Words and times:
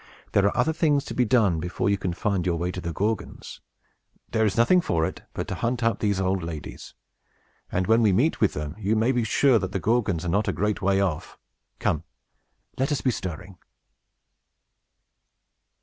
"There 0.31 0.47
are 0.47 0.57
other 0.57 0.73
things 0.73 1.05
to 1.05 1.13
be 1.13 1.25
done, 1.25 1.59
before 1.59 1.87
you 1.87 1.97
can 1.99 2.13
find 2.13 2.43
your 2.43 2.55
way 2.55 2.71
to 2.71 2.81
the 2.81 2.91
Gorgons. 2.91 3.61
There 4.31 4.47
is 4.47 4.57
nothing 4.57 4.81
for 4.81 5.05
it 5.05 5.21
but 5.35 5.47
to 5.49 5.53
hunt 5.53 5.83
up 5.83 5.99
these 5.99 6.19
old 6.19 6.41
ladies; 6.41 6.95
and 7.71 7.85
when 7.85 8.01
we 8.01 8.11
meet 8.11 8.41
with 8.41 8.53
them, 8.53 8.73
you 8.79 8.95
may 8.95 9.11
be 9.11 9.23
sure 9.23 9.59
that 9.59 9.73
the 9.73 9.79
Gorgons 9.79 10.25
are 10.25 10.29
not 10.29 10.47
a 10.47 10.53
great 10.53 10.81
way 10.81 10.99
off. 10.99 11.37
Come, 11.77 12.03
let 12.79 12.91
us 12.91 13.01
be 13.01 13.11
stirring!" 13.11 13.59